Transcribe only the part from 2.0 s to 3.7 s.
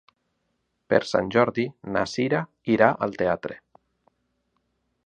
Sira irà al teatre.